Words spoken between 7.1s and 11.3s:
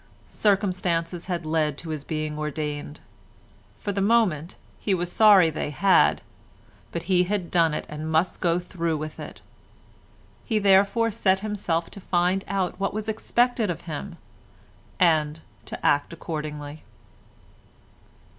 had done it and must go through with it. He therefore